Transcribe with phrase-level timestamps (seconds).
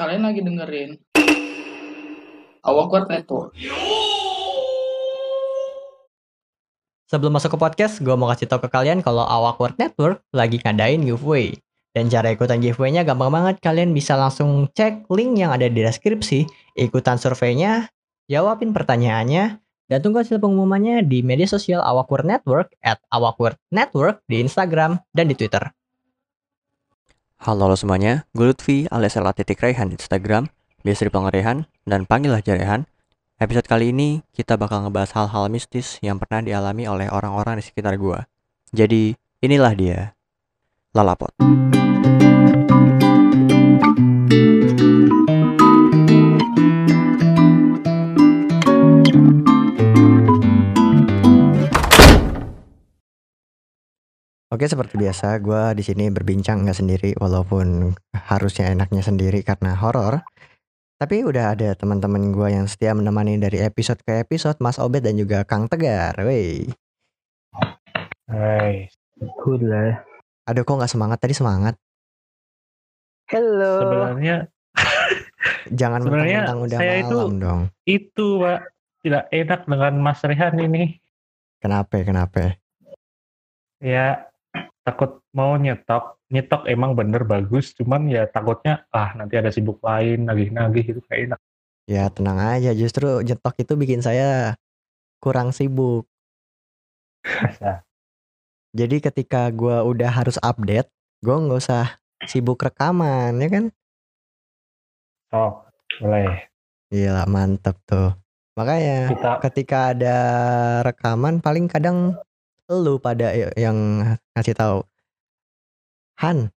[0.00, 0.96] Kalian lagi dengerin
[2.64, 3.52] Awkward Network.
[7.04, 11.04] Sebelum masuk ke podcast, gue mau kasih tau ke kalian kalau Awkward Network lagi ngadain
[11.04, 11.52] giveaway.
[11.92, 13.60] Dan cara ikutan giveaway-nya gampang banget.
[13.60, 16.48] Kalian bisa langsung cek link yang ada di deskripsi,
[16.80, 17.92] ikutan surveinya,
[18.24, 19.60] jawabin pertanyaannya,
[19.92, 25.28] dan tunggu hasil pengumumannya di media sosial Awkward Network at Awkward Network di Instagram dan
[25.28, 25.68] di Twitter.
[27.40, 30.52] Halo, halo semuanya, gue Lutfi alias Titik Rehan di Instagram,
[30.84, 31.58] biasa dipanggil Rehan,
[31.88, 32.84] dan panggil aja Rehan.
[33.40, 37.96] Episode kali ini kita bakal ngebahas hal-hal mistis yang pernah dialami oleh orang-orang di sekitar
[37.96, 38.20] gue.
[38.76, 40.12] Jadi, inilah dia,
[40.92, 41.32] Lalapot.
[54.50, 57.94] Oke, seperti biasa, gue di sini berbincang nggak sendiri, walaupun
[58.26, 60.26] harusnya enaknya sendiri karena horor.
[60.98, 65.14] Tapi udah ada teman-teman gue yang setia menemani dari episode ke episode, Mas Obed dan
[65.14, 66.18] juga Kang Tegar.
[66.18, 66.66] Wey,
[68.26, 68.90] Hai,
[69.40, 70.02] Udah.
[70.46, 71.74] aduh kok nggak semangat tadi semangat?
[73.30, 73.74] Halo.
[73.80, 74.36] sebenarnya
[75.80, 77.60] Jangan Sebenarnya mentang-mentang udah saya malam itu- dong.
[77.86, 78.60] itu Pak
[79.00, 80.82] tidak enak dengan Mas Rehan ini.
[81.58, 82.02] Kenapa?
[82.02, 82.58] Kenapa?
[83.78, 84.29] Ya
[84.90, 90.26] takut mau nyetok, nyetok emang bener bagus, cuman ya takutnya ah nanti ada sibuk lain,
[90.26, 91.40] nagih-nagih itu kayak enak.
[91.86, 94.58] Ya tenang aja, justru nyetok itu bikin saya
[95.22, 96.10] kurang sibuk.
[98.78, 100.90] Jadi ketika gue udah harus update,
[101.22, 103.64] gue nggak usah sibuk rekaman, ya kan?
[105.30, 105.62] Oh,
[106.02, 106.50] boleh.
[106.90, 108.14] Gila, mantep tuh.
[108.58, 110.18] Makanya Kita ketika ada
[110.82, 112.18] rekaman paling kadang
[112.70, 113.74] lu pada yang
[114.32, 114.78] ngasih tahu
[116.22, 116.54] Han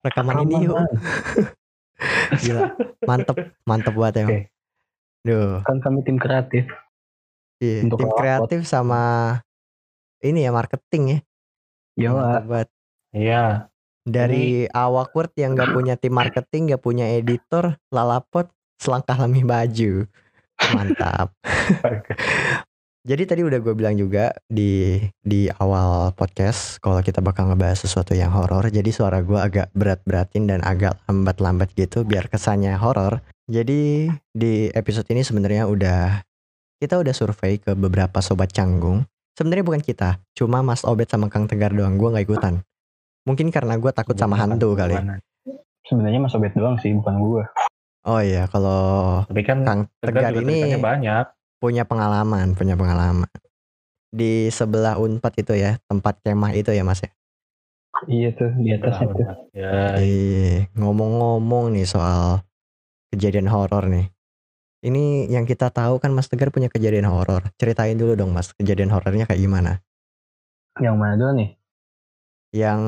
[0.00, 0.78] rekaman ini yuk
[2.42, 2.72] gila
[3.04, 4.40] mantep mantep buat ya Oke.
[5.20, 6.64] Duh, Kan kami tim kreatif.
[7.60, 8.20] iya, Untuk tim ngelapot.
[8.48, 9.36] kreatif sama
[10.24, 11.18] ini ya marketing ya.
[11.92, 12.68] Ya, Mantap banget.
[13.12, 13.44] Iya,
[14.00, 18.48] Dari awkward yang gak punya tim marketing, gak punya editor, lalapot
[18.80, 19.92] selangkah lebih maju.
[20.72, 21.36] Mantap.
[23.00, 28.12] Jadi tadi udah gue bilang juga di di awal podcast kalau kita bakal ngebahas sesuatu
[28.12, 28.68] yang horor.
[28.68, 33.24] Jadi suara gue agak berat-beratin dan agak lambat-lambat gitu biar kesannya horor.
[33.48, 36.20] Jadi di episode ini sebenarnya udah
[36.76, 39.08] kita udah survei ke beberapa sobat canggung.
[39.32, 41.96] Sebenarnya bukan kita, cuma Mas Obet sama Kang Tegar doang.
[41.96, 42.60] Gue nggak ikutan.
[43.24, 45.00] Mungkin karena gue takut sama hantu kali.
[45.88, 47.44] Sebenarnya Mas Obet doang sih, bukan gua.
[48.04, 51.39] Oh iya, kalau Tapi kan Kang Tegar juga ini banyak.
[51.60, 53.28] Punya pengalaman, punya pengalaman.
[54.10, 57.12] Di sebelah Unpad itu ya, tempat kemah itu ya Mas ya.
[58.08, 59.22] Iya tuh di atas itu.
[59.52, 62.40] Ya, Eh, ngomong-ngomong nih soal
[63.12, 64.08] kejadian horor nih.
[64.80, 67.52] Ini yang kita tahu kan Mas Tegar punya kejadian horor.
[67.60, 69.84] Ceritain dulu dong Mas, kejadian horornya kayak gimana?
[70.80, 71.50] Yang mana dulu nih?
[72.56, 72.80] Yang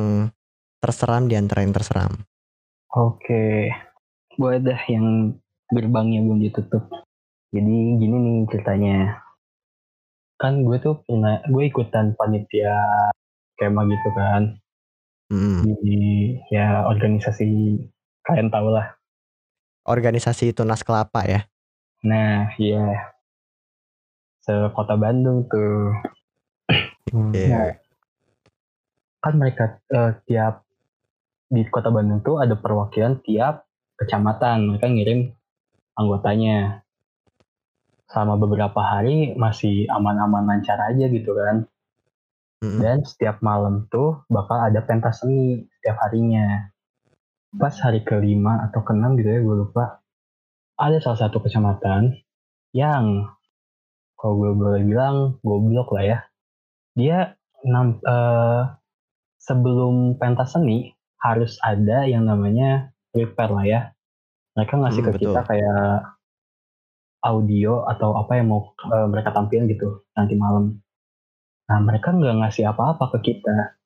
[0.80, 2.24] terseram di antara yang terseram.
[2.96, 3.68] Oke.
[4.40, 5.36] Boleh dah yang
[5.68, 6.88] gerbangnya belum ditutup.
[7.52, 9.20] Jadi gini nih ceritanya.
[10.40, 12.74] Kan gue tuh pernah, gue ikutan panitia
[13.60, 14.42] kemah gitu kan.
[15.28, 15.60] Mm.
[15.84, 16.00] Di
[16.48, 17.76] ya organisasi
[18.24, 18.96] kalian tau lah.
[19.84, 21.44] Organisasi Tunas Kelapa ya.
[22.02, 23.12] Nah, iya.
[24.42, 25.94] Sekota Bandung tuh.
[27.12, 27.76] Iya.
[29.22, 30.66] kan mereka eh, tiap
[31.46, 33.68] di kota Bandung tuh ada perwakilan tiap
[34.00, 35.30] kecamatan mereka ngirim
[35.94, 36.81] anggotanya
[38.12, 41.64] selama beberapa hari masih aman-aman lancar aja gitu kan.
[42.62, 42.78] Mm-mm.
[42.78, 46.70] dan setiap malam tuh bakal ada pentas seni setiap harinya.
[47.58, 49.98] Pas hari kelima atau keenam gitu ya gue lupa.
[50.78, 52.22] Ada salah satu kecamatan
[52.70, 53.26] yang
[54.14, 56.18] kalau gue boleh bilang goblok lah ya.
[56.94, 57.34] Dia
[57.66, 58.62] nam, eh,
[59.42, 63.80] sebelum pentas seni harus ada yang namanya prepare lah ya.
[64.54, 65.48] Mereka ngasih Hmm, ke kita betul.
[65.50, 66.11] kayak
[67.22, 70.82] audio atau apa yang mau eh, mereka tampilin gitu nanti malam
[71.72, 73.80] Nah mereka nggak ngasih apa-apa ke kita.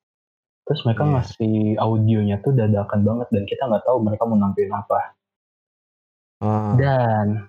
[0.67, 1.11] Terus mereka Iya.
[1.15, 4.99] ngasih audionya tuh dadakan banget dan kita nggak tahu mereka mau nampilin apa.
[6.43, 7.47] Oh, Dan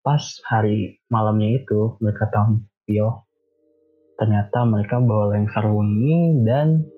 [0.00, 3.20] pas hari malamnya itu mereka tampil,
[4.16, 6.88] ternyata mereka bawa lengser wengi dan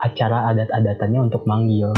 [0.00, 1.92] acara adat-adatannya untuk manggil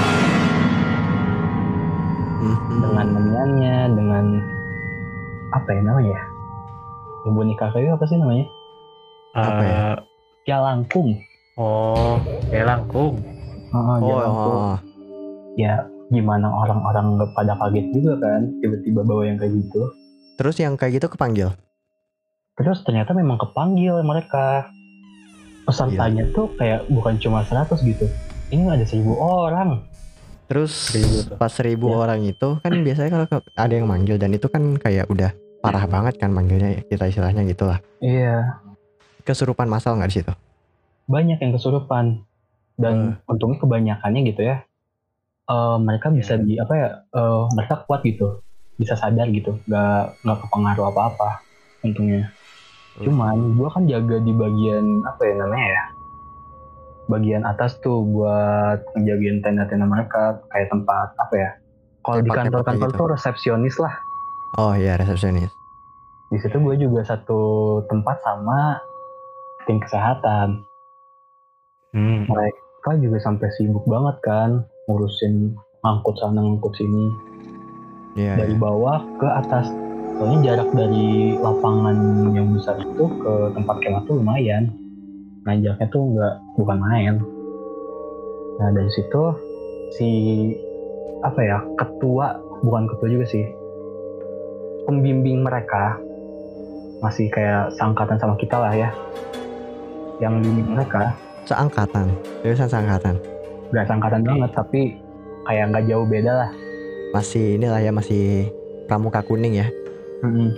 [2.42, 2.82] mhm.
[2.82, 4.26] dengan menyanyi dengan
[5.50, 6.22] apa ya namanya ya?
[7.22, 8.46] Yang boneka kayu apa sih namanya?
[9.34, 9.74] Apa ya?
[9.74, 9.96] Eh,
[10.44, 11.08] Jalangkung.
[11.54, 12.16] Oh,
[12.48, 13.14] kayak langkung.
[13.68, 14.60] Oh, Oh, jalangkung.
[14.64, 14.76] oh,
[15.54, 15.74] ya
[16.08, 17.06] gimana orang-orang
[17.36, 19.92] pada kaget juga kan tiba-tiba bawa yang kayak gitu
[20.34, 21.52] Terus yang kayak gitu kepanggil.
[22.54, 24.66] terus ternyata memang kepanggil mereka
[25.62, 28.08] pesertanya tuh kayak bukan cuma 100 gitu
[28.48, 29.84] ini ada seribu orang
[30.48, 31.96] Terus Seribu pas seribu Ya.
[32.02, 35.28] orang itu kan biasanya kalau ada yang manggil dan itu kan kayak udah
[35.60, 37.78] parah banget kan manggilnya kita istilahnya gitu lah.
[37.98, 38.56] iya.
[39.22, 40.32] Kesurupan masal nggak di situ?
[41.04, 42.20] banyak yang kesurupan.
[42.76, 44.62] Dan untungnya kebanyakannya gitu ya
[45.46, 48.40] eh, mereka bisa di apa ya eh, mereka kuat gitu.
[48.74, 51.28] Bisa sadar gitu nggak nggak kepengaruh apa apa
[51.80, 52.30] untungnya
[52.98, 55.82] cuman gua kan jaga di bagian apa ya namanya ya
[57.08, 61.50] bagian atas tuh buat ngejagain tenda-tenda mereka kayak tempat apa ya
[62.00, 62.98] kalau di kantor-kantor gitu.
[62.98, 63.94] tuh resepsionis lah
[64.56, 65.48] Oh iya resepsionis.
[66.28, 67.40] di situ gue juga satu
[67.84, 68.76] tempat sama
[69.64, 70.64] tim kesehatan
[71.88, 72.28] Hmm.
[72.28, 72.60] mereka
[73.00, 74.50] juga sampai sibuk banget kan
[74.84, 77.06] ngurusin ngangkut sana ngangkut sini
[78.14, 78.36] Iya.
[78.36, 78.60] dari iya.
[78.60, 79.72] bawah ke atas
[80.12, 81.96] soalnya jarak dari lapangan
[82.28, 84.68] yang besar itu ke tempat kemah tuh lumayan
[85.56, 87.14] jaraknya tuh nggak bukan main
[88.58, 89.22] nah dari situ
[89.94, 90.08] si
[91.24, 93.46] apa ya ketua bukan ketua juga sih
[94.84, 95.96] pembimbing mereka
[96.98, 98.90] masih kayak sangkatan sama kita lah ya
[100.18, 101.14] yang bimbing mereka
[101.48, 102.12] Seangkatan.
[102.44, 103.16] Jurusan seangkatan.
[103.72, 105.00] gak sangkatan banget tapi
[105.48, 106.50] kayak nggak jauh beda lah
[107.16, 108.52] Masih inilah ya masih
[108.84, 109.68] pramuka kuning ya.
[110.20, 110.52] Mm-mm.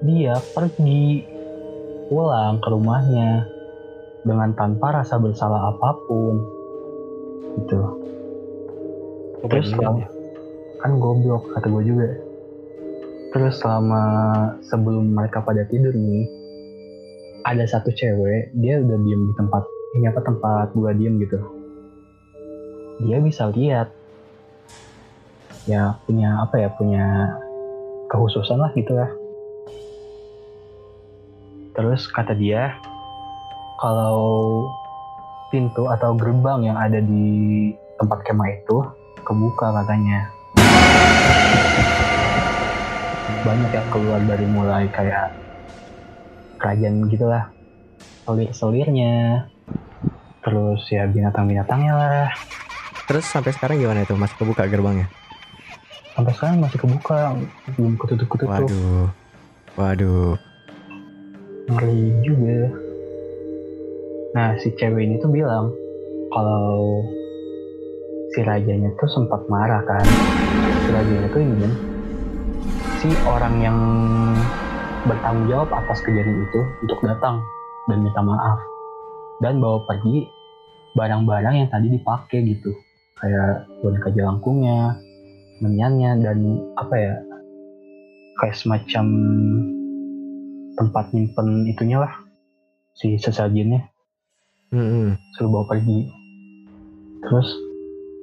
[0.00, 1.28] Dia pergi
[2.08, 3.44] pulang ke rumahnya
[4.24, 6.34] dengan tanpa rasa bersalah apa pun.
[7.62, 7.80] Gitu.
[9.46, 10.04] Terus selama,
[10.82, 12.08] kan goblok kata gue juga.
[13.28, 14.04] Terus selama
[14.64, 16.24] sebelum mereka pada tidur nih,
[17.48, 19.62] ada satu cewek dia udah diem di tempat
[19.96, 21.38] ini apa tempat gua diem gitu.
[23.04, 23.88] Dia bisa lihat
[25.64, 27.06] ya punya apa ya punya
[28.12, 29.08] kehususan lah gitu ya.
[31.78, 32.74] Terus kata dia
[33.78, 34.66] kalau
[35.54, 37.70] pintu atau gerbang yang ada di
[38.02, 38.82] tempat kemah itu
[39.22, 40.26] kebuka katanya.
[43.46, 45.30] Banyak yang keluar dari mulai kayak
[46.58, 47.46] kerajaan gitulah,
[48.26, 49.46] selir-selirnya,
[50.42, 52.28] terus ya binatang-binatangnya lah.
[53.06, 54.18] Terus sampai sekarang gimana itu?
[54.18, 55.06] Masih kebuka gerbangnya?
[56.18, 57.38] Sampai sekarang masih kebuka,
[57.78, 58.66] belum ketutup-ketutup.
[58.66, 59.06] Waduh.
[59.78, 60.47] Waduh.
[61.68, 62.72] Ngeri juga.
[64.32, 65.68] Nah si cewek ini tuh bilang
[66.32, 67.04] kalau
[68.32, 70.04] si rajanya tuh sempat marah kan.
[70.84, 71.72] Si rajanya tuh ingin
[72.98, 73.78] si orang yang
[75.06, 77.38] bertanggung jawab atas kejadian itu untuk datang
[77.86, 78.58] dan minta maaf
[79.38, 80.26] dan bawa pergi
[80.98, 82.74] barang-barang yang tadi dipakai gitu
[83.18, 84.98] kayak boneka jelangkungnya,
[85.62, 86.38] menyannya dan
[86.78, 87.14] apa ya
[88.42, 89.04] kayak semacam
[90.78, 92.12] tempat nyimpen itunya lah
[92.94, 93.90] si sesajennya.
[94.68, 95.16] Mm-mm.
[95.34, 96.12] suruh bawa pergi.
[97.24, 97.48] Terus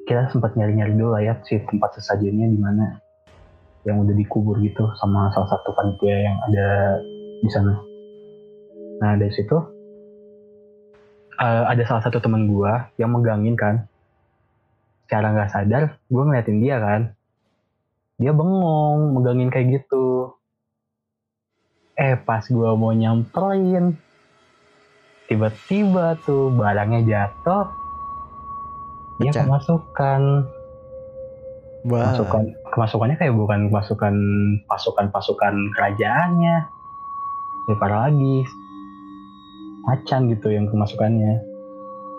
[0.06, 3.02] kita sempat nyari-nyari dulu lah ya si tempat sesajennya di mana.
[3.84, 7.02] Yang udah dikubur gitu sama salah satu panitia yang ada
[7.42, 7.74] di sana.
[9.01, 9.58] Nah dari situ
[11.42, 13.90] eh, ada salah satu teman gua yang megangin kan.
[15.06, 17.01] Secara nggak sadar gua ngeliatin dia kan.
[18.22, 20.35] Dia bengong megangin kayak gitu
[21.96, 23.96] eh pas gua mau nyamperin
[25.25, 27.72] tiba-tiba tuh barangnya jatuh
[29.18, 29.48] dia Pecah.
[29.48, 30.22] kemasukan
[31.86, 32.18] Wah.
[32.74, 34.16] kemasukannya kayak bukan kemasukan
[34.68, 36.68] pasukan-pasukan kerajaannya
[37.66, 38.44] lebih parah lagi
[39.86, 41.40] macan gitu yang kemasukannya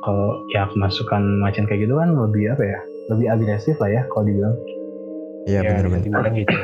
[0.06, 2.80] kalau ya kemasukan macan kayak gitu kan lebih apa ya
[3.10, 4.56] lebih agresif lah ya kalau dibilang
[5.46, 6.26] Iya ya, benar-benar.
[6.34, 6.58] gitu.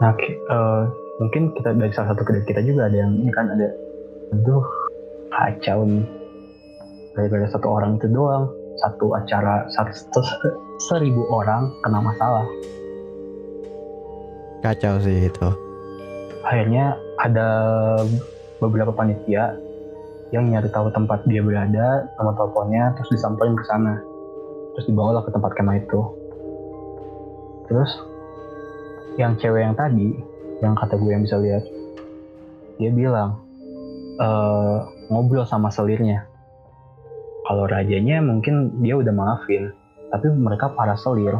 [0.00, 0.82] Nah, eh,
[1.22, 3.68] mungkin kita dari salah satu kedai kita juga ada yang ini kan ada,
[4.34, 4.66] aduh
[5.30, 6.04] kacau nih.
[7.14, 8.50] Gara-gara satu orang itu doang,
[8.82, 10.20] satu acara satu,
[10.90, 12.46] seribu orang kena masalah.
[14.66, 15.48] Kacau sih itu.
[16.42, 17.48] Akhirnya ada
[18.58, 19.54] beberapa panitia
[20.34, 24.02] yang nyari tahu tempat dia berada, nomor teleponnya, terus disamperin ke sana.
[24.74, 26.00] Terus dibawalah ke tempat kemah itu.
[27.70, 27.90] Terus
[29.14, 30.18] yang cewek yang tadi,
[30.64, 31.64] yang kata gue yang bisa lihat,
[32.80, 33.36] dia bilang
[34.16, 34.78] eh,
[35.12, 36.24] ngobrol sama selirnya.
[37.44, 39.68] Kalau rajanya mungkin dia udah maafin,
[40.08, 41.36] tapi mereka para selir,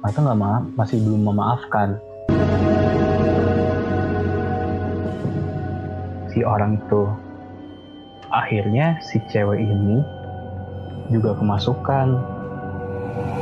[0.00, 2.00] mereka nggak maaf, masih belum memaafkan.
[6.32, 7.02] Si orang itu,
[8.32, 10.00] akhirnya si cewek ini
[11.12, 12.16] juga kemasukan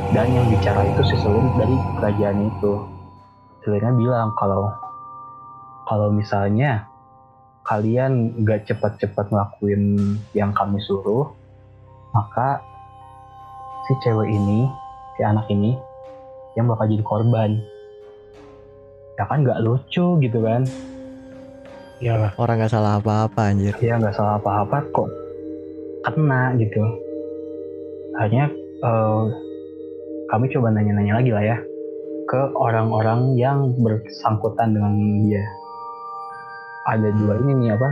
[0.09, 2.73] dan yang bicara itu si selir dari kerajaan itu
[3.61, 4.73] selirnya bilang kalau
[5.89, 6.85] kalau misalnya
[7.65, 11.33] kalian gak cepat-cepat ngelakuin yang kami suruh
[12.13, 12.61] maka
[13.89, 14.69] si cewek ini
[15.17, 15.73] si anak ini
[16.53, 17.57] yang bakal jadi korban
[19.17, 20.63] ya kan nggak lucu gitu kan
[21.99, 22.31] Iyalah.
[22.39, 23.75] Orang nggak salah apa-apa anjir.
[23.83, 25.09] ya nggak salah apa-apa kok
[26.07, 26.79] kena gitu
[28.15, 28.47] akhirnya
[28.79, 29.23] eh,
[30.31, 31.57] kami coba nanya-nanya lagi lah ya
[32.23, 34.95] ke orang-orang yang bersangkutan dengan
[35.27, 35.43] dia
[36.89, 37.89] ada dua ini nih apa?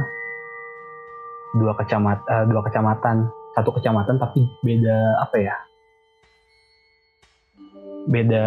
[1.55, 3.29] Dua kecamatan dua kecamatan.
[3.53, 5.55] Satu kecamatan tapi beda apa ya?
[8.07, 8.45] Beda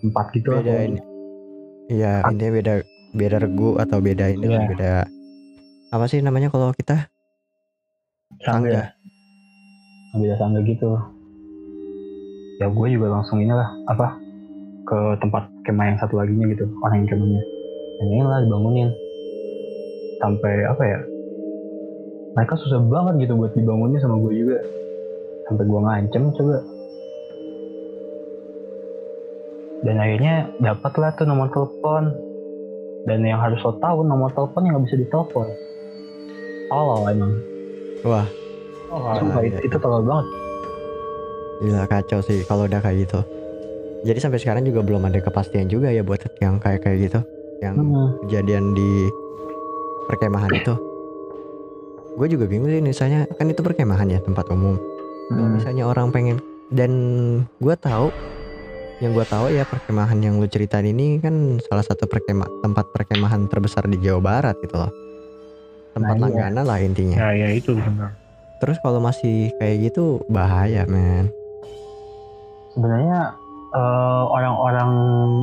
[0.00, 1.00] tempat gitu Beda ini.
[1.90, 2.30] Iya, Ah.
[2.30, 2.72] ini beda
[3.10, 4.60] beda regu atau beda ini Iya.
[4.68, 4.92] beda.
[5.90, 7.10] Apa sih namanya kalau kita?
[8.46, 8.94] Sangga.
[10.14, 10.94] Beda sangga gitu.
[12.60, 14.14] Ya gue juga langsung inilah apa?
[14.86, 17.42] Ke tempat kemah yang satu laginya gitu orang yang kemahnya.
[17.98, 18.88] Tanyain lah dibangunin
[20.20, 21.00] sampai apa ya
[22.30, 24.58] mereka susah banget gitu buat dibangunnya sama gue juga.
[25.50, 26.58] Sampai gue ngancem coba.
[29.82, 32.14] Dan akhirnya dapatlah tuh nomor telepon.
[33.02, 35.48] Dan yang harus lo tahu nomor telepon yang nggak bisa ditelepon.
[36.70, 37.32] Tolol emang.
[38.06, 38.26] Wah,
[38.90, 40.26] Oh, Sumpah, iya, itu, itu tolol banget.
[41.62, 43.20] Gila kacau sih kalau udah kayak gitu.
[44.02, 47.20] Jadi sampai sekarang juga belum ada kepastian juga ya buat yang kayak kayak gitu,
[47.62, 48.18] yang Hmm.
[48.26, 49.06] kejadian di
[50.06, 50.74] perkemahan itu.
[52.14, 54.76] Gue juga bingung sih misalnya kan itu perkemahan ya tempat umum.
[55.30, 55.54] Hmm.
[55.54, 56.42] misalnya orang pengen
[56.74, 56.90] dan
[57.62, 58.10] gue tahu
[58.98, 61.32] yang gue tahu ya perkemahan yang lu ceritain ini kan
[61.70, 64.90] salah satu perkema tempat perkemahan terbesar di Jawa Barat gitu loh.
[65.94, 66.50] Tempat Nah, iya.
[66.50, 67.16] langganan lah intinya.
[67.16, 68.10] Ya, ya itu benar.
[68.58, 71.30] Terus kalau masih kayak gitu bahaya men.
[72.70, 73.34] sebenarnya
[73.70, 74.90] eh, orang-orang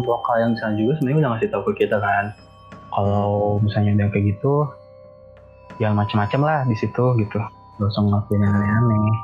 [0.03, 2.25] lokal yang di sana juga sebenarnya udah ngasih tahu ke kita kan
[2.97, 4.65] kalau misalnya ada yang kayak gitu
[5.77, 7.37] jangan macam-macam lah di situ gitu
[7.77, 9.15] gak usah ngelakuin yang aneh-aneh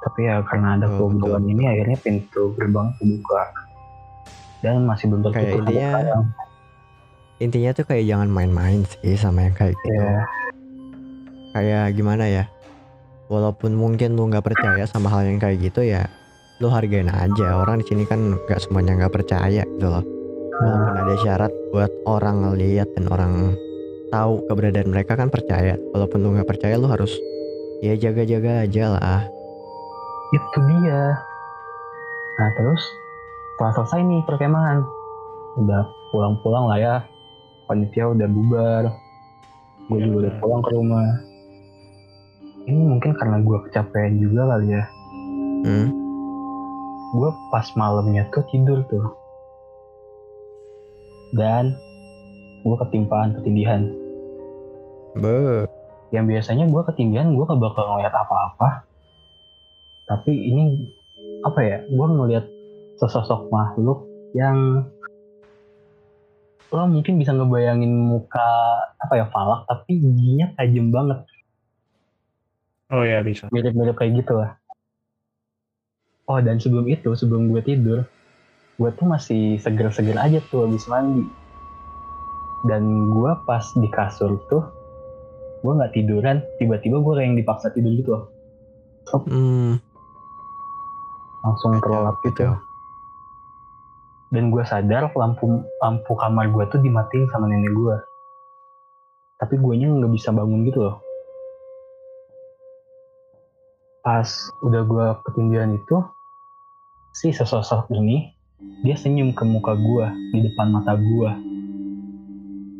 [0.00, 3.42] tapi ya karena ada Betul, keunggulan ini akhirnya pintu gerbang kebuka
[4.62, 6.24] dan masih belum tertutup intinya sekarang.
[7.40, 9.96] Intinya tuh kayak jangan main-main sih sama yang kayak gitu.
[9.96, 10.28] ya
[11.56, 12.44] Kayak gimana ya?
[13.32, 16.04] Walaupun mungkin lu nggak percaya sama hal yang kayak gitu ya,
[16.60, 17.56] lu hargain aja.
[17.56, 20.04] Orang di sini kan nggak semuanya nggak percaya gitu loh.
[20.60, 23.56] Walaupun ada syarat buat orang ngeliat dan orang
[24.12, 25.80] tahu keberadaan mereka kan percaya.
[25.96, 27.16] Walaupun lu nggak percaya, lu harus
[27.80, 29.20] ya jaga-jaga aja lah.
[30.30, 31.18] itu dia.
[32.38, 32.82] Nah terus
[33.56, 34.78] setelah selesai nih perkemahan
[35.58, 35.82] udah
[36.14, 36.94] pulang-pulang lah ya.
[37.66, 38.84] Panitia udah bubar.
[39.90, 41.08] Gue Iya, juga udah pulang ke rumah.
[42.68, 44.84] Ini mungkin karena gue kecapean juga kali ya.
[45.66, 45.88] Hmm?
[47.10, 49.19] gue pas malamnya tuh tidur tuh
[51.34, 51.76] dan
[52.60, 53.88] gue ketimpaan ketindihan.
[55.16, 55.66] Be,
[56.10, 58.84] yang biasanya gue ketindihan gue gak bakal ngeliat apa-apa.
[60.10, 60.62] Tapi ini
[61.46, 62.44] apa ya gue ngeliat
[63.00, 64.04] sesosok makhluk
[64.36, 64.84] yang
[66.70, 68.46] lo mungkin bisa ngebayangin muka
[68.94, 71.18] apa ya falak tapi giginya tajam banget.
[72.90, 73.46] Oh ya bisa.
[73.54, 74.58] mirip-mirip kayak gitu lah.
[76.30, 78.06] Oh dan sebelum itu sebelum gue tidur
[78.80, 81.28] gue tuh masih seger-seger aja tuh habis mandi.
[82.64, 84.64] Dan gue pas di kasur tuh
[85.60, 86.40] gue nggak tiduran.
[86.56, 88.10] Tiba-tiba gue kayak yang dipaksa tidur gitu.
[88.16, 88.24] Loh
[89.28, 89.72] hmm,
[91.44, 92.48] langsung terlelap gitu.
[92.48, 92.68] Kacau.
[94.30, 97.98] dan gue sadar lampu lampu kamar gue tuh dimatiin sama nenek gue
[99.40, 101.00] tapi gue nya nggak bisa bangun gitu loh.
[104.04, 104.28] Pas
[104.60, 105.96] udah gue ketindihan itu
[107.16, 108.28] si sesosok ini
[108.60, 111.30] dia senyum ke muka gue di depan mata gue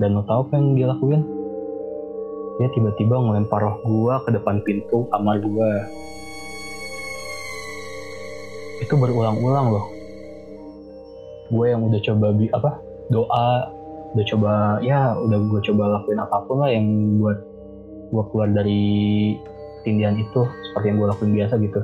[0.00, 1.24] dan lo tau apa yang dia lakuin?
[2.56, 5.70] Dia tiba-tiba ngelempar roh gue ke depan pintu kamar gue
[8.80, 9.86] itu berulang-ulang loh.
[11.52, 12.80] Gue yang udah coba bi apa?
[13.12, 13.68] Doa
[14.16, 14.52] udah coba
[14.84, 17.38] ya udah gue coba lakuin apa pun lah yang buat
[18.12, 18.82] gue keluar dari
[19.84, 21.80] tindian itu seperti yang gue lakuin biasa gitu.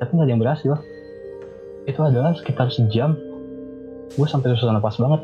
[0.00, 0.72] Tapi nggak ada yang berhasil.
[1.84, 3.33] Itu adalah sekitar sejam
[4.14, 5.22] gue sampai susah napas banget.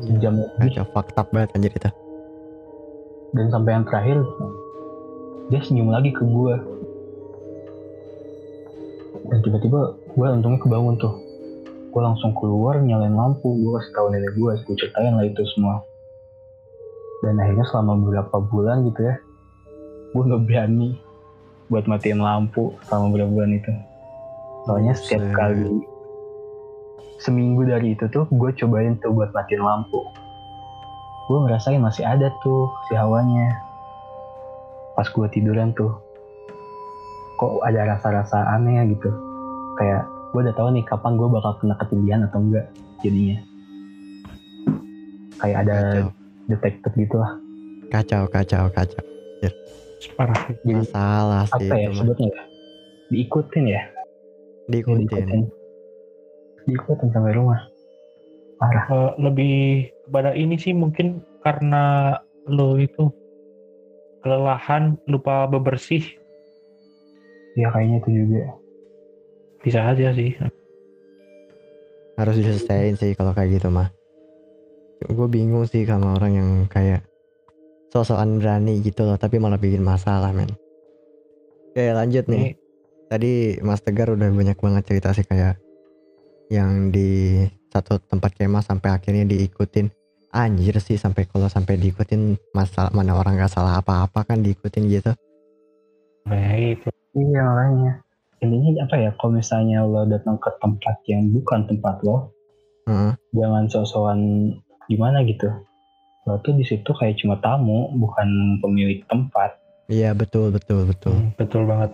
[0.00, 1.90] Sejam lebih kacau fakta banget anjir itu.
[3.30, 4.18] dan sampai yang terakhir
[5.54, 6.54] dia senyum lagi ke gue
[9.30, 11.14] dan tiba-tiba gue untungnya kebangun tuh.
[11.90, 15.82] Gue langsung keluar nyalain lampu gue kasih tahu nenek gue gue ceritain lah itu semua.
[17.22, 19.14] Dan akhirnya selama beberapa bulan gitu ya
[20.10, 20.98] gue nggak berani
[21.70, 23.72] buat matiin lampu selama beberapa bulan itu.
[24.66, 25.86] Soalnya setiap kali
[27.20, 30.00] seminggu dari itu tuh gue cobain tuh buat matiin lampu.
[31.28, 33.60] Gue ngerasain masih ada tuh si hawanya.
[34.96, 35.92] Pas gue tiduran tuh
[37.36, 39.12] kok ada rasa-rasa aneh gitu.
[39.76, 42.66] Kayak gue udah tahu nih kapan gue bakal kena ketindihan atau enggak
[43.04, 43.38] jadinya.
[45.40, 46.08] Kayak ada Kacau.
[46.48, 47.32] detektif gitu lah.
[47.92, 49.04] Kacau, kacau, kacau.
[50.16, 50.48] Parah.
[50.64, 52.42] jadi Masalah sih apa ya sebutnya ya?
[53.12, 53.82] Diikutin ya?
[54.72, 55.04] Diikutin.
[55.04, 55.59] diikutin
[56.70, 57.60] diikutin sampai rumah
[58.60, 62.12] parah Eh, lebih kepada ini sih mungkin karena
[62.44, 63.08] lo itu
[64.20, 66.04] kelelahan lupa bebersih
[67.56, 68.42] ya kayaknya itu juga
[69.64, 70.36] bisa aja sih
[72.20, 73.88] Harus diselesaiin sih kalau kayak gitu mah.
[75.00, 77.08] Gue bingung sih sama orang yang kayak
[77.88, 80.52] sosokan berani gitu loh, tapi malah bikin masalah men.
[81.72, 82.60] Oke lanjut nih.
[83.08, 85.56] Tadi Mas Tegar udah banyak banget cerita sih kayak
[86.50, 87.40] yang di
[87.70, 89.86] satu tempat kemah sampai akhirnya diikutin.
[90.30, 95.10] Anjir sih sampai kalau sampai diikutin masalah mana orang gak salah apa-apa kan diikutin gitu.
[96.22, 97.92] kayak itu iya makanya
[98.38, 102.30] intinya apa ya kalau misalnya lo datang ke tempat yang bukan tempat lo
[102.86, 103.12] Heeh.
[103.32, 104.20] jangan sok-sokan
[104.86, 105.48] gimana gitu
[106.24, 108.28] lo tuh di situ kayak cuma tamu bukan
[108.60, 109.56] pemilik tempat
[109.88, 111.90] Iya betul betul betul Hmm, betul banget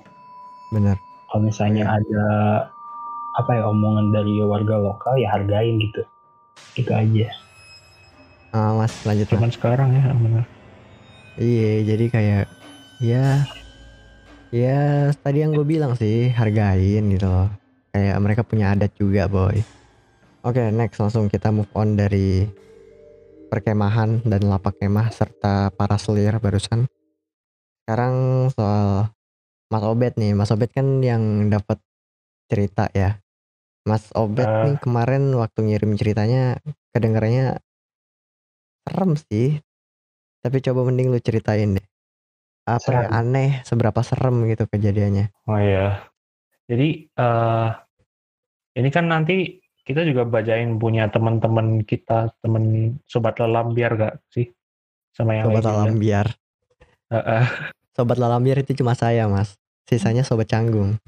[0.69, 0.97] bener.
[1.33, 1.97] kalau misalnya Iya.
[1.97, 2.25] ada
[3.37, 6.02] apa ya omongan dari warga lokal ya hargain gitu
[6.76, 7.28] itu aja
[8.57, 9.33] Ah, mas lanjut mas.
[9.37, 10.45] cuman sekarang ya benar
[11.37, 12.45] Iya, jadi kayak
[13.05, 13.45] ya
[14.49, 17.52] ya tadi yang gue bilang sih hargain gitu loh.
[17.93, 19.61] Kayak mereka punya adat juga, boy.
[20.49, 22.49] Oke, next langsung kita move on dari
[23.52, 26.88] perkemahan dan lapak kemah serta para selir barusan.
[27.85, 29.12] Sekarang soal
[29.69, 30.33] Mas Obet nih.
[30.33, 31.76] Mas Obet kan yang dapat
[32.49, 33.21] cerita ya.
[33.87, 34.62] Mas Obet Eh.
[34.66, 36.59] nih kemarin waktu ngirim ceritanya
[36.90, 37.63] kedengarannya
[38.82, 39.63] serem sih.
[40.43, 41.87] Tapi coba mending lu ceritain deh.
[42.67, 43.15] Apa ya Serem.
[43.15, 45.30] aneh, seberapa serem gitu kejadiannya.
[45.47, 46.02] oh iya
[46.67, 47.69] jadi eh
[48.75, 54.50] ini kan nanti kita juga bacain punya teman-teman kita temen sobat lelam biar gak sih
[55.15, 56.26] sama yang Sobat lalam biar.
[57.06, 57.45] Heeh.
[57.95, 59.54] Sobat lalam biar itu cuma saya, Mas.
[59.87, 60.99] Sisanya sobat canggung.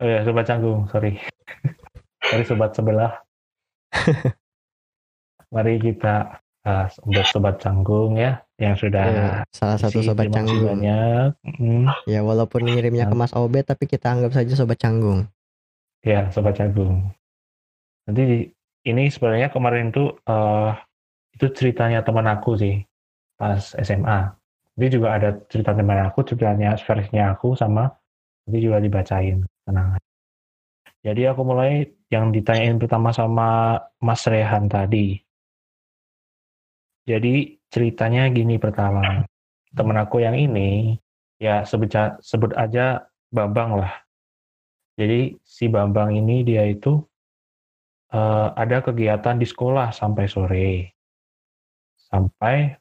[0.00, 1.20] oh ya sobat canggung sorry
[2.28, 3.12] sorry sobat sebelah
[5.54, 6.38] mari kita
[6.68, 10.08] uh, untuk sobat canggung ya yang sudah Iya, salah satu isi.
[10.10, 10.78] sobat canggung.
[10.84, 15.28] banyak Mm, Ya walaupun ngirimnya ke Mas Obet tapi kita anggap saja sobat canggung.
[16.06, 17.10] ya sobat canggung
[18.08, 18.22] nanti
[18.88, 20.70] ini sebenarnya kemarin tuh eh
[21.36, 22.74] itu ceritanya teman aku sih
[23.38, 24.18] pas SMA
[24.78, 27.84] ini juga ada cerita teman aku ceritanya versinya aku sama
[28.46, 29.98] nanti juga dibacain tenang
[31.06, 31.70] jadi aku mulai
[32.08, 35.20] yang ditanyain pertama sama Mas Rehan tadi.
[37.08, 39.24] Jadi ceritanya gini pertama.
[39.72, 40.96] Temen aku yang ini
[41.40, 43.92] ya sebut sebut aja Bambang lah.
[44.96, 47.00] Jadi si Bambang ini dia itu
[48.12, 50.72] eh, ada kegiatan di sekolah sampai sore.
[52.08, 52.72] Sampai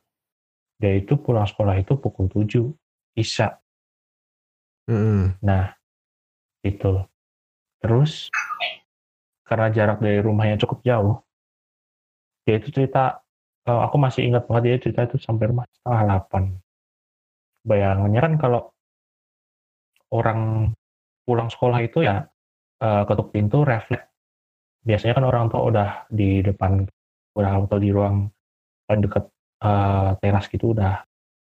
[0.80, 2.72] dia itu pulang sekolah itu pukul 7
[3.20, 3.50] Isya.
[4.88, 5.36] Mm-mm.
[5.44, 5.76] Nah,
[6.63, 7.04] itu.
[7.84, 8.32] Terus
[9.47, 11.15] karena jarak dari rumahnya cukup jauh,
[12.43, 13.23] dia itu cerita,
[13.67, 16.43] eh, aku masih ingat banget dia cerita itu sampai rumah setengah delapan.
[17.67, 18.62] Bayangannya kan kalau
[20.12, 20.71] orang
[21.27, 22.27] pulang sekolah itu ya
[22.83, 24.07] eh, ketuk pintu refleks.
[24.88, 26.88] Biasanya kan orang tua udah di depan,
[27.36, 28.31] udah atau di ruang
[28.88, 29.23] paling dekat
[29.63, 31.03] eh, teras gitu udah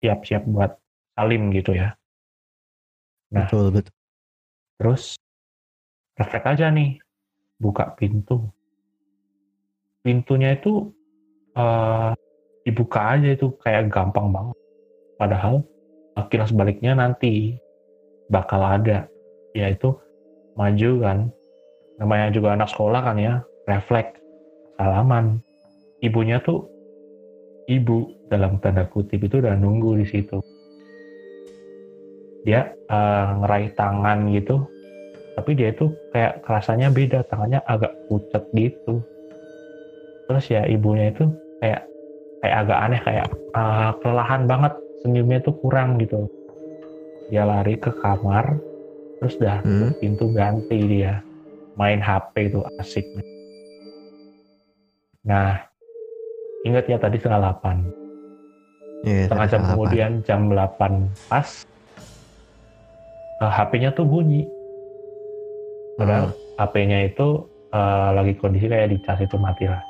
[0.05, 0.76] siap-siap buat
[1.16, 1.96] salim gitu ya.
[3.33, 3.48] Nah.
[3.48, 3.94] Betul, betul.
[4.76, 5.16] Terus
[6.20, 7.00] refleks aja nih,
[7.62, 8.51] buka pintu.
[10.03, 10.90] Pintunya itu
[11.55, 12.11] eh,
[12.66, 14.59] dibuka aja itu kayak gampang banget.
[15.14, 15.62] Padahal
[16.27, 17.55] kilas baliknya nanti
[18.27, 19.07] bakal ada,
[19.55, 19.94] yaitu
[20.59, 21.18] maju kan.
[22.03, 23.35] Namanya juga anak sekolah kan ya,
[23.70, 24.18] refleks,
[24.75, 25.38] salaman.
[26.03, 26.66] Ibunya tuh
[27.70, 30.42] ibu dalam tanda kutip itu udah nunggu di situ.
[32.42, 34.66] Dia eh, ngeraih tangan gitu,
[35.33, 39.01] tapi dia itu kayak kerasanya beda tangannya agak pucat gitu.
[40.29, 41.25] Terus ya ibunya itu
[41.61, 41.83] kayak
[42.45, 46.29] kayak agak aneh kayak uh, kelelahan banget senyumnya itu kurang gitu.
[47.33, 48.61] Dia lari ke kamar
[49.23, 49.95] terus dah Hmm.
[49.97, 51.23] pintu ganti dia.
[51.79, 53.07] Main HP itu asik.
[55.25, 55.64] Nah
[56.68, 57.77] ingat ya tadi setengah delapan.
[59.03, 59.73] Iya, setengah jam salah apa.
[59.75, 61.49] kemudian jam 8 pas
[63.42, 64.47] uh, HP-nya tuh bunyi
[66.03, 66.38] padahal Hmm.
[66.61, 67.27] HP-nya itu
[67.71, 69.81] eh, lagi kondisi kayak dicas itu mati lah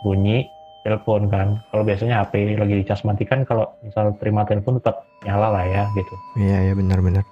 [0.00, 0.42] bunyi
[0.80, 5.52] telepon kan kalau biasanya HP lagi dicas mati kan kalau misal terima telepon tetap nyala
[5.52, 7.22] lah ya gitu Iya, iya benar-benar.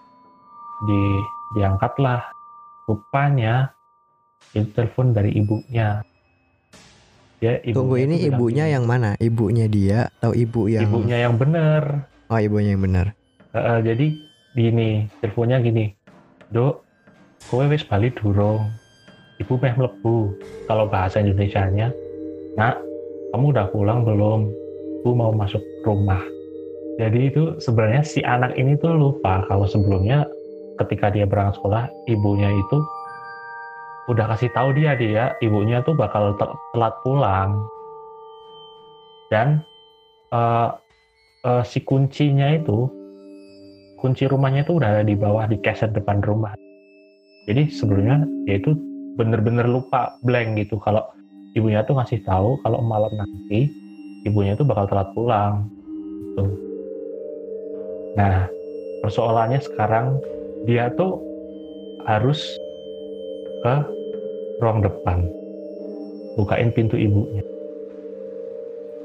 [0.78, 1.00] di
[1.50, 2.22] diangkatlah
[2.86, 3.72] rupanya
[4.52, 6.04] itu telepon dari ibunya
[7.38, 9.10] dia Tunggu ibunya ini tuh bilang ibunya yang mana?
[9.16, 11.82] Ibunya dia atau ibu yang ibunya yang bener
[12.28, 13.06] Oh, ibunya yang benar.
[13.50, 14.06] Heeh, jadi
[14.52, 14.88] gini
[15.18, 15.90] teleponnya gini
[16.48, 16.84] dok
[17.46, 18.66] kowe wis bali durung
[19.38, 20.34] ibu meh mlebu.
[20.66, 21.94] Kalau bahasa Indonesianya
[22.58, 22.82] nak
[23.32, 24.50] kamu udah pulang belum?
[25.02, 26.20] Ibu mau masuk rumah.
[26.98, 30.26] Jadi itu sebenarnya si anak ini tuh lupa kalau sebelumnya
[30.82, 32.78] ketika dia berangkat sekolah ibunya itu
[34.10, 37.62] udah kasih tahu dia dia ibunya tuh bakal tel- telat pulang.
[39.30, 39.62] Dan
[40.34, 40.70] eh,
[41.46, 42.90] eh, si kuncinya itu
[44.02, 46.58] kunci rumahnya itu udah ada di bawah di keset depan rumah
[47.48, 48.76] jadi sebelumnya itu
[49.18, 51.02] bener-bener lupa blank gitu kalau
[51.56, 53.72] ibunya tuh ngasih tahu kalau malam nanti
[54.28, 55.54] ibunya tuh bakal telat pulang
[56.20, 56.60] gitu.
[58.18, 58.50] Nah,
[59.02, 60.20] persoalannya sekarang
[60.66, 61.24] dia tuh
[62.04, 62.60] harus
[63.62, 63.74] ke
[64.62, 65.18] ruang depan
[66.38, 67.42] bukain pintu ibunya.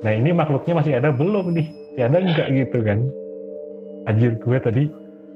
[0.03, 1.67] Nah ini makhluknya masih ada belum nih?
[1.95, 2.99] Masih ada enggak gitu kan?
[4.03, 4.83] Anjir gue tadi,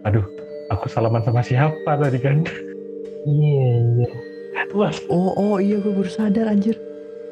[0.04, 0.28] aduh
[0.68, 2.44] aku salaman sama siapa tadi kan?
[3.28, 4.10] Iya, iya.
[4.72, 6.80] Wah, Oh, oh iya gue baru sadar anjir.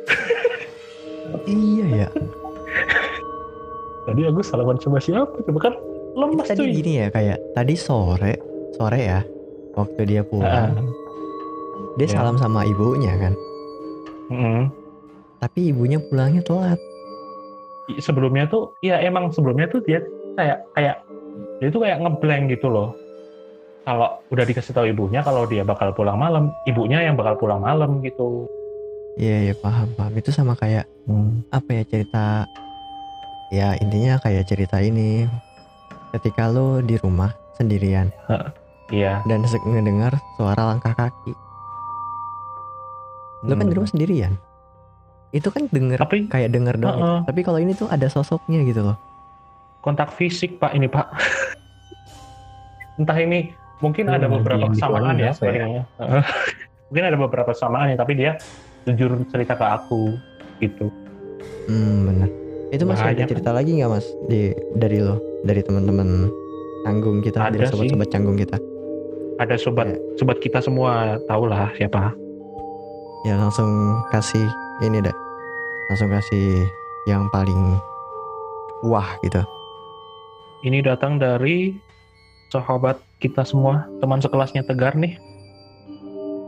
[1.49, 2.09] iya ya.
[4.05, 5.39] tadi aku salaman sama siapa?
[5.41, 5.73] Coba kan
[6.13, 6.71] lemas Tadi cuy.
[6.79, 8.35] gini ya kayak tadi sore,
[8.75, 9.19] sore ya.
[9.75, 10.71] Waktu dia pulang,
[11.99, 12.11] dia ya.
[12.15, 13.33] salam sama ibunya kan.
[14.31, 14.71] mm-mm.
[15.43, 16.79] Tapi ibunya pulangnya telat.
[17.99, 19.99] Sebelumnya tuh ya emang sebelumnya tuh dia
[20.39, 20.95] kayak kayak
[21.59, 22.95] dia tuh kayak ngeblank gitu loh
[23.85, 28.01] kalau udah dikasih tahu ibunya kalau dia bakal pulang malam ibunya yang bakal pulang malam
[28.01, 28.49] gitu.
[29.15, 30.11] Iya, iya paham, paham.
[30.17, 30.89] Itu sama kayak
[31.47, 32.25] apa ya cerita
[33.47, 35.29] ya intinya kayak cerita ini.
[36.11, 38.09] Ketika lo di rumah sendirian.
[38.87, 39.19] Iya.
[39.27, 41.33] Dan ngedengar suara langkah kaki.
[43.45, 43.79] Lo kan di Hmm.
[43.79, 44.33] rumah sendirian.
[45.29, 47.03] Itu kan denger tapi kayak denger doang gitu.
[47.05, 47.19] Heeh.
[47.27, 48.97] tapi kalau ini tuh ada sosoknya gitu loh.
[49.83, 51.05] Kontak fisik pak ini pak.
[52.99, 55.31] Entah ini mungkin Hmm, ada beberapa yang kesamaan ya ya?
[55.33, 55.83] sebenarnya.
[55.99, 56.23] Heeh.
[56.87, 58.31] mungkin ada beberapa kesamaan ya tapi dia
[58.85, 60.15] jujur cerita ke aku
[60.59, 60.87] gitu.
[61.65, 62.29] Hmm bener
[62.69, 64.05] itu masih ada cerita lagi nggak mas?
[64.25, 66.27] Di dari lo dari teman-teman
[66.83, 68.57] canggung kita Ada dari sobat-sobat canggung kita.
[69.35, 69.99] Ada sobat Iya.
[70.15, 72.13] sobat kita semua tahu lah siapa.
[73.23, 73.67] Ya langsung
[74.09, 74.45] kasih
[74.81, 75.15] ini deh.
[75.89, 76.65] Langsung kasih
[77.05, 77.77] yang paling
[78.81, 79.41] wah gitu.
[80.61, 81.73] Ini datang dari
[82.55, 85.19] sahabat kita semua, teman sekelasnya Tegar nih.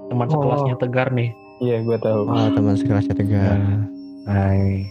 [0.08, 0.39] Teman Oh.
[0.39, 1.32] sekelasnya Tegar nih.
[1.58, 2.30] Iya, gue tahu.
[2.30, 3.58] oh teman sekelasnya tegar
[4.30, 4.86] Hai.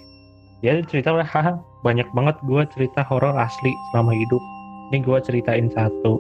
[0.61, 4.43] Dia cerita lah, haha, banyak banget gue cerita horor asli selama hidup.
[4.91, 6.19] Ini gue ceritain satu.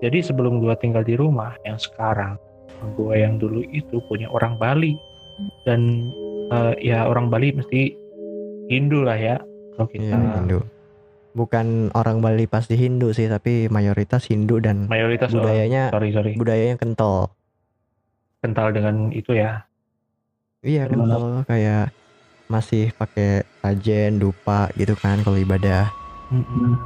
[0.00, 2.40] Jadi sebelum gue tinggal di rumah yang sekarang,
[2.96, 4.96] gue yang dulu itu punya orang Bali.
[5.68, 6.10] Dan
[6.48, 7.92] eh, ya orang Bali mesti
[8.66, 9.36] Hindu lah ya.
[9.76, 10.58] Kalau kita Iya, Hindu.
[11.32, 16.76] Bukan orang Bali pasti Hindu sih, tapi mayoritas Hindu dan mayoritas budayanya sorry sorry budayanya
[16.76, 17.32] kental.
[18.42, 19.66] kental dengan itu ya
[20.62, 21.82] Iya, kental kayak
[22.54, 23.28] masih pakai
[23.62, 25.82] sajen, dupa gitu kan kalau ibadah.
[26.32, 26.78] Mm-mm.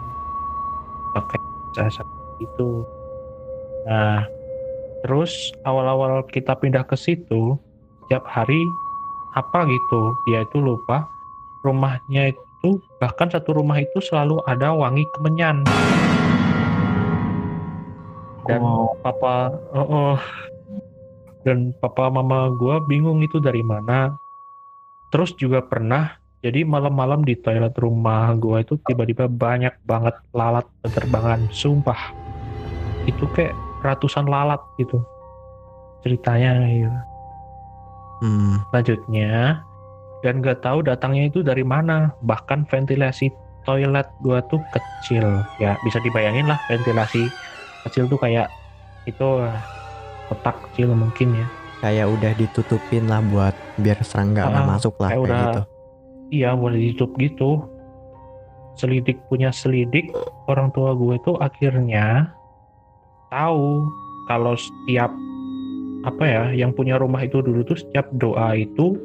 [1.14, 1.38] pakai
[1.74, 2.02] jasa
[2.38, 2.86] itu
[3.86, 4.26] nah
[5.02, 5.32] terus
[5.68, 7.58] awal-awal kita pindah ke situ
[8.04, 8.60] setiap hari
[9.40, 11.12] apa gitu dia itu lupa
[11.66, 12.42] rumahnya itu
[12.98, 15.62] bahkan satu rumah itu selalu ada wangi kemenyan
[18.46, 18.94] dan Oh.
[19.02, 20.16] papa oh, oh.
[21.42, 24.14] dan papa mama gua bingung itu dari mana
[25.10, 26.16] terus juga pernah
[26.46, 32.14] jadi malam-malam di toilet rumah gua itu tiba-tiba banyak banget lalat berterbangan sumpah
[33.06, 35.02] itu kayak ratusan lalat gitu
[36.06, 37.00] ceritanya gitu.
[38.22, 39.65] Hmm, lanjutnya
[40.26, 42.10] dan gak tahu datangnya itu dari mana.
[42.26, 43.30] Bahkan ventilasi
[43.62, 45.46] toilet gua tuh kecil.
[45.62, 47.30] Ya bisa dibayangin lah ventilasi
[47.86, 48.50] kecil tuh kayak
[49.06, 49.54] itu eh,
[50.26, 51.46] kotak kecil mungkin ya.
[51.78, 55.62] Kayak udah ditutupin lah buat biar serangga nggak Ah, masuk lah kayak kayak, udah gitu.
[56.34, 57.50] iya boleh ditutup gitu.
[58.74, 60.10] Selidik punya selidik
[60.50, 62.34] orang tua gue tuh akhirnya
[63.30, 63.86] tahu
[64.26, 65.08] kalau setiap
[66.02, 68.98] apa ya yang punya rumah itu dulu tuh setiap doa itu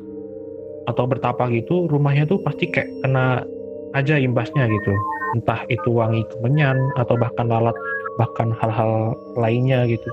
[0.90, 3.46] atau bertapa gitu rumahnya tuh pasti kayak kena
[3.94, 4.94] aja imbasnya gitu.
[5.38, 7.76] Entah itu wangi kemenyan atau bahkan lalat
[8.20, 10.10] bahkan hal-hal lainnya gitu.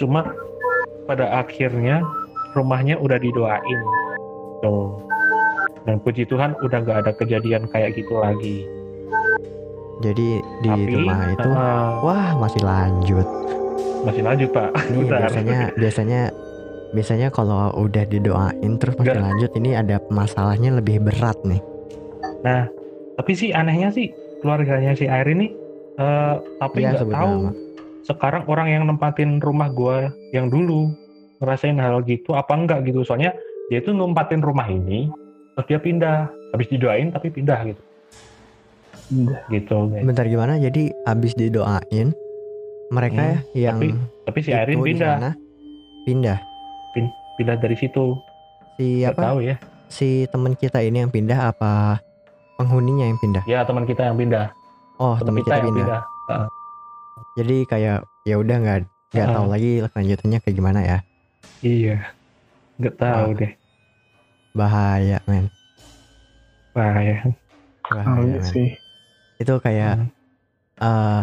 [0.00, 0.32] Cuma
[1.04, 2.00] pada akhirnya
[2.56, 3.80] rumahnya udah didoain.
[4.64, 5.04] Tuh
[5.84, 8.64] dan puji Tuhan udah nggak ada kejadian kayak gitu lagi.
[10.02, 13.28] Jadi di tapi rumah itu eh, wah masih lanjut.
[14.04, 14.68] masih lanjut pak.
[14.92, 15.20] Ini Bentar.
[15.24, 16.20] biasanya biasanya
[16.94, 21.58] biasanya kalau udah didoain terus masih lanjut ini ada masalahnya lebih berat nih.
[22.40, 22.70] nah
[23.14, 25.50] tapi sih anehnya sih keluarganya si Airin nih
[25.96, 27.50] eh, tapi Iya, nggak sebut tahu nama.
[28.02, 29.98] sekarang orang yang nempatin rumah gua
[30.30, 30.92] yang dulu
[31.38, 33.34] ngerasain hal gitu apa enggak gitu soalnya
[33.66, 35.08] dia itu nempatin rumah ini
[35.54, 36.16] terus dia pindah
[36.50, 37.82] habis didoain tapi pindah gitu
[39.48, 40.00] gitu guys.
[40.02, 40.56] Bentar gimana?
[40.56, 42.12] Jadi abis didoain
[42.88, 45.30] mereka Hmm, yang tapi- tapi si Airin pindah sana
[46.04, 46.38] pindah.
[47.34, 48.14] Pindah dari situ
[48.74, 49.22] Si nggak apa?
[49.24, 52.02] tahu ya Si teman kita ini yang pindah apa
[52.54, 53.42] penghuninya yang pindah?
[53.44, 54.50] ya teman kita yang pindah
[54.94, 55.86] Oh, teman kita kita yang pindah.
[56.00, 56.46] pindah
[57.34, 58.78] Jadi kayak ya udah nggak
[59.10, 59.32] nggak Ah.
[59.32, 60.98] tahu lagi lanjutannya kayak gimana ya.
[61.60, 61.98] iya
[62.76, 63.36] nggak tahu Wah.
[63.36, 63.52] deh
[64.52, 65.46] Bahaya, men.
[66.70, 67.34] bahaya Oh,
[67.92, 68.42] Bahaya, men.
[68.44, 68.68] sih.
[69.36, 70.10] Itu kayak Hmm.
[70.76, 71.22] eh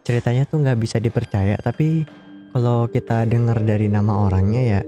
[0.00, 2.02] ceritanya tuh nggak bisa dipercaya tapi
[2.50, 4.80] kalau kita dengar dari nama orangnya ya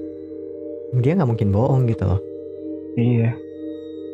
[0.95, 2.21] dia nggak mungkin bohong gitu loh
[2.93, 3.33] Iya.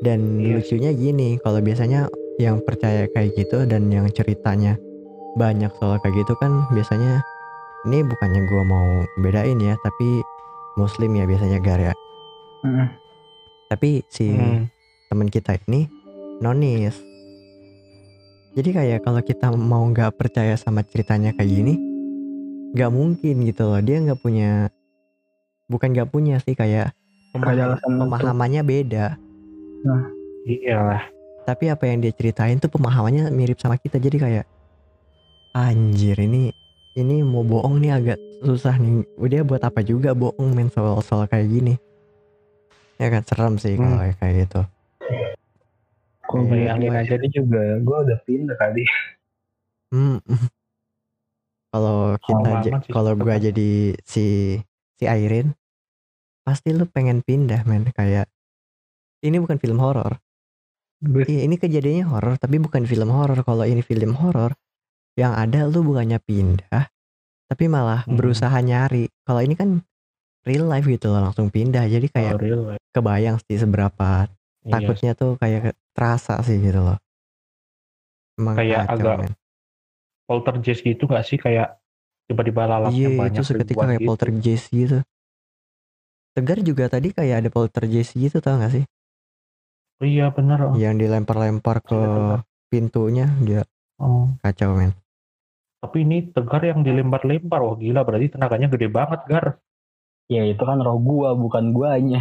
[0.01, 2.07] dan Iya lucunya gini kalau biasanya
[2.39, 4.79] yang percaya kayak gitu dan yang ceritanya
[5.35, 7.19] banyak soal kayak gitu kan biasanya
[7.85, 8.89] ini bukannya gua mau
[9.19, 10.23] bedain ya tapi
[10.75, 11.95] muslim ya biasanya gar ya
[12.63, 12.89] Heeh.
[13.69, 14.71] tapi si Hmm.
[15.11, 15.91] teman kita ini
[16.39, 16.95] nonis
[18.55, 21.75] jadi kayak kalau kita mau nggak percaya sama ceritanya kayak gini
[22.69, 24.71] nggak mungkin gitu loh dia nggak punya
[25.69, 26.97] bukan nggak punya sih kayak
[27.31, 29.07] pemaham- pemahamannya beda
[30.43, 31.05] iyalah
[31.45, 34.47] tapi apa yang dia ceritain tuh pemahamannya mirip sama kita jadi kayak
[35.55, 36.53] anjir ini
[36.95, 41.25] ini mau bohong nih agak susah nih udah buat apa juga bohong men soal soal
[41.25, 41.75] kayak gini
[42.97, 43.95] ya kan serem sih Hmm.
[43.95, 44.61] kalau kayak gitu
[46.21, 48.85] Kalau Iya, bayangin aja dia juga, gue udah pindah kali.
[49.89, 50.21] Hmm.
[51.73, 53.45] Kalau kita Sama ja- banget sih, kalau gua tetap.
[53.49, 53.71] jadi
[54.03, 54.25] si
[54.99, 55.55] si Airin
[56.43, 58.27] pasti lu pengen pindah men kayak
[59.23, 60.19] ini bukan film horor.
[60.99, 63.39] Iya, ini kejadiannya horor tapi bukan film horor.
[63.47, 64.55] Kalau ini film horor
[65.15, 66.91] yang ada lu bukannya pindah
[67.47, 68.19] tapi malah Hmm.
[68.19, 69.07] berusaha nyari.
[69.23, 69.83] Kalau ini kan
[70.43, 71.87] real life gitu loh langsung pindah.
[71.87, 72.83] Jadi kayak Oh, real life.
[72.91, 74.27] kebayang sih seberapa
[74.67, 74.73] Iya.
[74.75, 76.99] takutnya tuh kayak terasa sih gitu loh.
[78.39, 79.17] Emang Kayak kacau, agak
[80.29, 81.79] poltergeist gitu gak sih kayak
[82.29, 84.09] tiba-tiba lalapnya Iya banyak itu seketika kayak gitu.
[84.09, 84.97] poltergeist gitu.
[86.37, 88.85] Tegar juga tadi kayak ada poltergeist gitu tau gak sih?
[90.05, 90.75] iya bener oh.
[90.79, 92.39] Yang dilempar-lempar ke Iya,
[92.71, 93.63] pintunya dia
[93.99, 94.31] Oh.
[94.45, 94.95] kacau men.
[95.83, 99.47] tapi ini tegar yang dilempar-lempar wah gila berarti tenaganya gede banget gar
[100.29, 102.21] Ya itu kan roh gua, bukan guanya.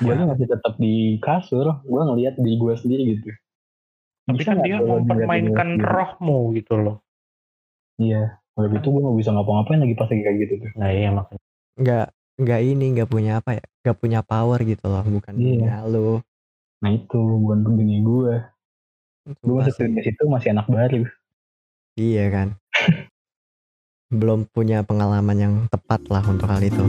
[0.00, 3.28] Guanya masih tetap di kasur, gua ngelihat di gua sendiri gitu.
[4.24, 6.96] tapi Bisa kan dia mempermainkan gua rohmu gitu loh
[7.98, 10.70] Iya, kalau gitu gua nggak bisa ngapa-ngapain lagi pas lagi kayak gitu tuh.
[10.74, 11.42] nah iya makanya
[11.78, 12.06] Nggak
[12.38, 13.64] nggak ini nggak punya apa ya?
[13.80, 15.04] Nggak punya power gitu loh.
[15.06, 15.54] Bukan Iya.
[15.54, 16.10] punya lu.
[16.82, 18.34] Nah itu bukan dunia gua.
[19.38, 19.94] Gua Sumpah masuk sih.
[19.94, 21.02] ke situ masih anak baru.
[21.94, 22.48] Iya kan.
[24.10, 26.82] Belum punya pengalaman yang tepat lah untuk hal itu.